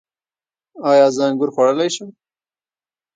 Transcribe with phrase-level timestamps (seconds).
[0.89, 2.09] ایا زه انګور خوړلی شم؟